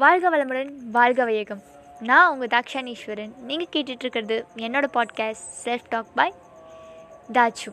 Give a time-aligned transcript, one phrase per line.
[0.00, 1.60] வாழ்க வளமுடன் வாழ்க வையகம்.
[2.00, 3.30] நான் உங்கள் தாக்ஷானீஸ்வரன்.
[3.48, 6.34] நீங்கள் கேட்டுட்ருக்கிறது என்னோடய podcast self talk by
[7.32, 7.70] Thachu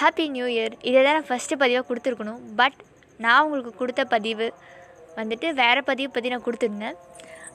[0.00, 2.42] happy new year இதை தான் நான் ஃபஸ்ட்டு பதிவாக கொடுத்துருக்கணும்.
[2.56, 2.72] பட்
[3.18, 4.52] நான் உங்களுக்கு கொடுத்த பதிவு
[5.16, 6.98] வந்துட்டு வேறு பதிவு பற்றி நான் கொடுத்துருந்தேன்.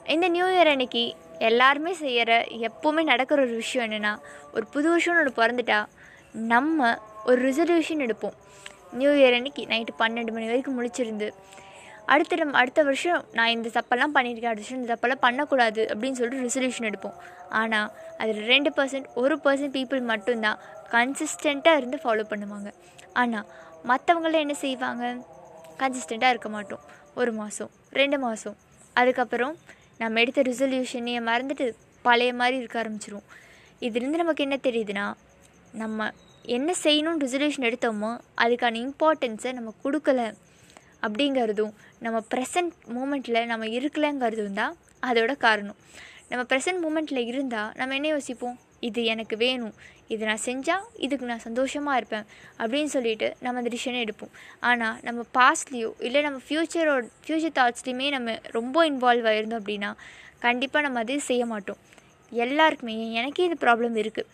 [0.06, 4.14] இந்த நியூ இயர் அன்னைக்கு எல்லாருமே செய்கிற எப்போவுமே நடக்கிற ஒரு விஷயம் என்னென்னா
[4.54, 5.86] ஒரு புது வருஷம்னு ஒன்று பிறந்துட்டா
[6.32, 8.36] நம்ம ஒரு ரிசல்யூஷன் எடுப்போம்.
[8.92, 11.30] நியூ இயர் அன்னைக்கு நைட்டு பன்னெண்டு மணி வரைக்கும் முழிச்சிருந்து
[12.06, 16.44] அடுத்த நம்ம அடுத்த வருஷம் நான் இந்த தப்பெல்லாம் பண்ணியிருக்கேன் அடுத்த வருஷம் இந்த தப்பெல்லாம் பண்ணக்கூடாது அப்படின்னு சொல்லிட்டு
[16.46, 17.16] ரெசல்யூஷன் எடுப்போம்.
[17.60, 17.88] ஆனால்
[18.18, 20.58] அதில் ரெண்டு பர்சன்ட் ஒரு பர்சன்ட் பீப்புள் மட்டும்தான்
[20.94, 22.70] கன்சிஸ்டண்ட்டாக இருந்து ஃபாலோ பண்ணுவாங்க.
[23.12, 23.46] ஆனால்
[23.90, 25.04] மற்றவங்களாம் என்ன செய்வாங்க?
[25.80, 26.82] கன்சிஸ்டண்ட்டாக இருக்க மாட்டோம்.
[27.14, 27.70] ஒரு மாதம்
[28.00, 28.56] ரெண்டு மாதம்
[28.96, 29.54] அதுக்கப்புறம்
[29.98, 31.66] நம்ம எடுத்த ரிசல்யூஷனையே மறந்துட்டு
[32.02, 33.28] பழைய மாதிரி இருக்க ஆரம்பிச்சிருவோம்.
[33.86, 35.06] இதுலேருந்து நமக்கு என்ன தெரியுதுன்னா
[35.82, 36.10] நம்ம
[36.44, 38.10] என்ன செய்யணும்னு ரிசல்யூஷன் எடுத்தோமோ
[38.42, 40.22] அதுக்கான இம்பார்ட்டன்ஸை நம்ம கொடுக்கல
[41.06, 41.72] அப்படிங்கிறதும்
[42.04, 44.74] நம்ம ப்ரெசன்ட் மூமெண்ட்டில் நம்ம இருக்கலைங்கிறதும் தான்
[45.08, 45.78] அதோட காரணம்.
[46.30, 48.56] நம்ம ப்ரெசன்ட் மூமெண்ட்டில் இருந்தால் நம்ம என்ன யோசிப்போம்?
[48.88, 49.74] இது எனக்கு வேணும்.
[50.12, 52.26] இது நான் செஞ்சால் இதுக்கு நான் சந்தோஷமாக இருப்பேன்
[52.62, 54.32] அப்படின்னு சொல்லிட்டு நம்ம அந்த டிசிஷனை எடுப்போம்.
[54.70, 59.90] ஆனால் நம்ம பாஸ்ட்லேயோ இல்லை நம்ம ஃப்யூச்சரோட ஃப்யூச்சர் தாட்ஸ்லேயுமே நம்ம ரொம்ப இன்வால்வ் ஆகிருந்தோம் அப்படின்னா
[60.46, 61.80] கண்டிப்பாக நம்ம அது செய்ய மாட்டோம்.
[62.32, 64.30] எல்லாருக்குமே எனக்கே இது ப்ராப்ளம் இருக்குது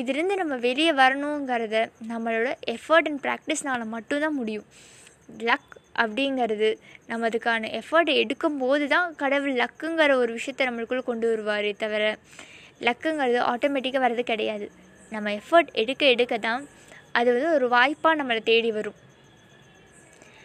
[0.00, 1.76] இதுலேருந்து நம்ம வெளியே வரணுங்கிறத
[2.12, 4.66] நம்மளோட எஃபர்ட் அண்ட் ப்ராக்டிஸ்னால் மட்டும்தான் முடியும்.
[5.48, 12.18] லக் அப்படிங்கிறது நம்ம அதுக்கான எஃபர்ட் எடுக்கும்போது தான் கடவுள் லக்குங்கிற ஒரு விஷயத்த நம்மளுக்குள்ளே கொண்டு வருவாரே தவிர
[12.80, 14.70] லக்குங்கிறது ஆட்டோமேட்டிக்காக வர்றது கிடையாது.
[15.10, 16.68] நம்ம எஃபர்ட் எடுக்க எடுக்க தான்
[17.12, 18.94] அது வந்து ஒரு வாய்ப்பாக நம்மளை தேடி வரும்.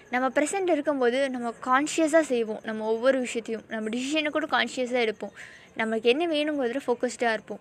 [0.09, 2.61] நம்ம ப்ரெசென்ட் இருக்கும்போது நம்ம கான்ஷியஸாக செய்வோம்.
[2.63, 3.65] நம்ம ஒவ்வொரு விஷயத்தையும்.
[3.67, 5.35] நம்ம டிசிஷனை கூட கான்ஷியஸாக எடுப்போம்.
[5.75, 7.59] நமக்கு என்ன வேணுங்கிறதுல ஃபோக்கஸ்டாக இருப்போம்.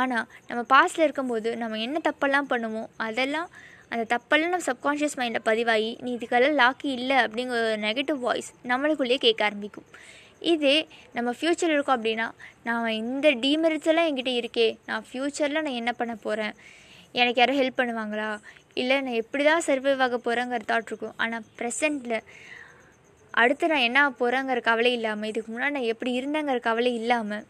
[0.00, 3.48] ஆனால் நம்ம பாஸ்டில் இருக்கும்போது நம்ம என்ன தப்பெல்லாம் பண்ணுவோம் அதெல்லாம்
[3.92, 9.18] அந்த தப்பெல்லாம் நம்ம சப்கான்ஷியஸ் மைண்டில் பதிவாகி நீ இதுக்கெல்லாம் லாக்கி இல்லை அப்படிங்கிற ஒரு நெகட்டிவ் வாய்ஸ் நம்மளுக்குள்ளேயே
[9.26, 9.88] கேட்க ஆரம்பிக்கும்.
[10.52, 10.76] இதே
[11.16, 12.26] நம்ம ஃப்யூச்சர் இருக்கோம் அப்படின்னா
[12.66, 16.54] நான் இந்த டீமெரிட்ஸ் எல்லாம் என்கிட்ட இருக்கே நான் ஃப்யூச்சரில் நான் என்ன பண்ண போகிறேன்
[17.20, 18.28] எனக்கு யாரும் ஹெல்ப் பண்ணுவாங்களா?
[18.80, 21.16] இல்லை நான் எப்படி தான் சர்வைவ் ஆக போகிறேங்கிற தாட் இருக்கும்.
[21.24, 22.18] ஆனால் ப்ரெசண்ட்டில்
[23.42, 27.44] அடுத்து நான் என்ன போகிறேங்கிற கவலை இல்லாமல் இதுக்கு முன்னாடி நான் எப்படி இருந்தேங்கிற கவலை இல்லாமல்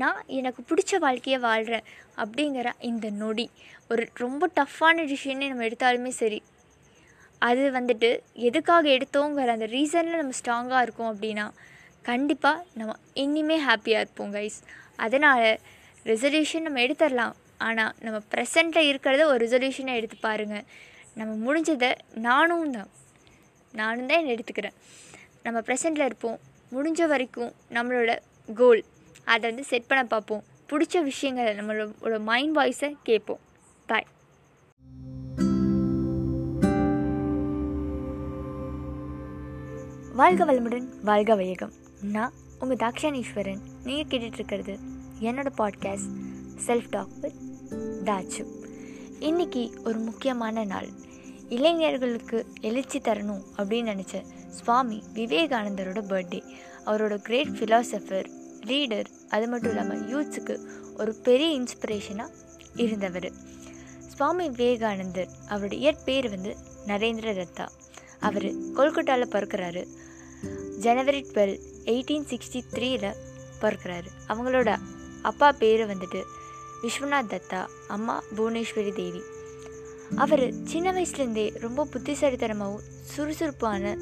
[0.00, 1.86] நான் எனக்கு பிடிச்ச வாழ்க்கையை வாழ்கிறேன்
[2.22, 3.46] அப்படிங்கிற இந்த நொடி.
[3.90, 6.40] ஒரு ரொம்ப டஃப்பான டிசிஷனே நம்ம எடுத்தாலுமே சரி.
[7.48, 8.10] அது வந்துட்டு
[8.48, 11.46] எதுக்காக எடுத்தோங்கிற அந்த ரீசனில் நம்ம ஸ்ட்ராங்காக இருக்கோம் அப்படின்னா
[12.10, 12.94] கண்டிப்பாக நம்ம
[13.24, 14.58] இன்னிமே ஹாப்பியாக இருப்போம் கைஸ்
[15.04, 15.46] அதனால்
[16.10, 17.34] ரெசல்யூஷன் நம்ம எடுத்துடலாம்.
[17.66, 20.64] ஆனால் நம்ம ப்ரெசண்ட்டில் இருக்கிறத ஒரு ரெசல்யூஷனை எடுத்து பாருங்கள்
[21.20, 21.90] நம்ம முடிஞ்சதை
[22.28, 22.90] நானும் தான்.
[23.80, 24.76] நானும் தான் எடுத்துக்கிறேன்.
[25.46, 26.38] நம்ம ப்ரெசண்ட்டில் இருப்போம்.
[26.74, 28.12] முடிஞ்ச வரைக்கும் நம்மளோட
[28.60, 28.82] கோல்
[29.24, 30.42] அதை வந்து செட் பண்ண பார்ப்போம்.
[30.70, 33.38] பிடிச்ச விஷயங்களை நம்மளோட மைண்ட் வாய்ஸை கேட்போம்.
[33.86, 34.06] பாய்
[40.14, 41.72] வாழ்க வளமுடன் வாழ்க வையகம்.
[42.02, 43.58] நான் உங்கள் தாக்ஷானீஸ்வரன்.
[43.84, 44.78] நீங்கள் கேட்டுட்ருக்கிறது
[45.20, 46.14] என்னோடய podcast
[46.66, 47.34] self talk with
[48.04, 48.46] Thachu
[49.20, 50.88] இன்றைக்கி ஒரு முக்கியமான நாள்.
[51.48, 56.40] இளைஞர்களுக்கு எழுச்சி தரணும் அப்படின்னு நினச்ச சுவாமி விவேகானந்தரோட பர்த்டே
[56.86, 58.26] அவரோட கிரேட் ஃபிலாசபர்
[58.66, 60.58] லீடர் அது மட்டும் இல்லாமல் யூத்ஸுக்கு
[60.98, 62.32] ஒரு பெரிய இன்ஸ்பிரேஷனாக
[62.74, 63.32] இருந்தவர்.
[64.16, 67.68] சுவாமி விவேகானந்தர் அவருடைய இயற்பேர் வந்து நரேந்திர தத்தா.
[68.20, 69.82] அவர் கொல்கட்டாவில் பிறக்கிறாரு.
[70.78, 73.14] ஜனவரி டுவெல் எயிட்டீன் சிக்ஸ்டி த்ரீல
[73.60, 74.08] பிறக்கிறாரு.
[74.28, 74.76] அவங்களோட
[75.22, 76.22] அப்பா பேர் வந்துட்டு
[76.82, 79.22] விஸ்வநாத் தத்தா அம்மா புவனேஸ்வரி தேவி.
[80.16, 83.96] அவர் சின்ன வயசுலேருந்தே ரொம்ப புத்திசாலித்தனமாகவும் சுறுசுறுப்பான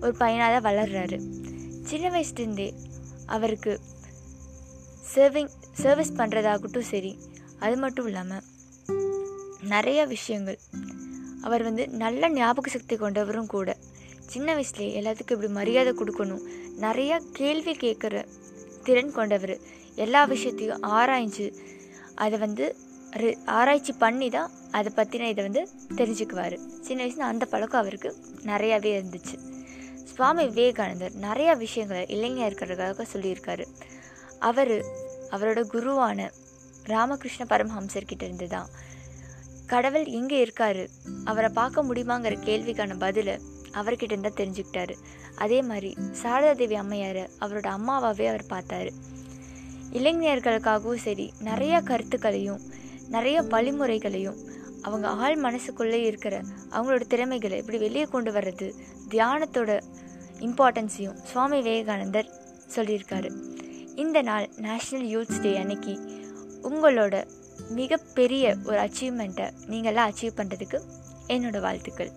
[0.00, 1.18] ஒரு பையனாக தான் வளர்கிறாரு
[1.84, 2.72] சின்ன வயசுலேருந்தே
[3.34, 3.72] அவருக்கு
[5.14, 5.50] சர்விங்
[5.82, 7.12] சர்வீஸ் பண்ணுறதாகட்டும் சரி.
[7.64, 8.46] அது மட்டும் இல்லாமல்
[9.74, 10.58] நிறைய விஷயங்கள்.
[11.46, 13.76] அவர் வந்து நல்ல ஞாபக சக்தி கொண்டவரும் கூட.
[14.32, 16.44] சின்ன வயசுலேயே எல்லாத்துக்கும் இப்படி மரியாதை கொடுக்கணும்.
[16.84, 18.16] நிறையா கேள்வி கேட்குற
[18.84, 19.56] திறன் கொண்டவர்.
[20.04, 21.46] எல்லா விஷயத்தையும் ஆராய்ஞ்சு
[22.24, 22.66] அதை வந்து
[23.58, 25.62] ஆராய்ச்சி பண்ணி தான் அதை பற்றின இதை வந்து
[25.94, 26.56] தெரிஞ்சுக்குவார்.
[26.80, 28.10] சின்ன வயசில் அந்த பழக்கம் அவருக்கு
[28.50, 29.36] நிறையாவே இருந்துச்சு.
[30.18, 33.64] சுவாமி விவேகானந்தர் நிறையா விஷயங்களை இளைஞர்களுக்காக சொல்லியிருக்காரு.
[34.38, 34.72] அவர்
[35.30, 36.30] அவரோட குருவான
[36.84, 38.66] ராமகிருஷ்ண பரமஹம்சர்கிட்ட இருந்து தான்
[39.66, 40.88] கடவுள் எங்கே இருக்காரு?
[41.24, 43.38] அவரை பார்க்க முடியுமாங்கிற கேள்விக்கான பதிலை
[43.72, 44.96] அவர்கிட்ட இருந்தால் தெரிஞ்சுக்கிட்டாரு.
[45.36, 48.90] அதே மாதிரி சாரதா தேவி அம்மையாரை அவரோட அம்மாவாகவே அவர் பார்த்தாரு.
[49.92, 52.60] இளைஞர்களுக்காகவும் சரி நிறைய கருத்துக்களையும்
[53.08, 54.40] நிறைய வழிமுறைகளையும்
[54.82, 58.74] அவங்க ஆள் மனசுக்குள்ளே இருக்கிற அவங்களோட திறமைகளை இப்படி வெளியே கொண்டு வர்றது
[59.08, 59.80] தியானத்தோட
[60.40, 62.28] இம்பார்ட்டன்ஸையும் சுவாமி விவேகானந்தர்
[62.76, 63.30] சொல்லியிருக்காரு.
[63.94, 65.94] இந்த நாள் நேஷ்னல் யூத்ஸ் டே அன்னைக்கு
[66.62, 67.24] உங்களோட
[67.70, 70.80] மிகப்பெரிய ஒரு அச்சீவ்மெண்ட்டை நீங்களாம் அச்சீவ் பண்ணுறதுக்கு
[71.28, 72.10] என்னோடய வாழ்த்துக்கள்.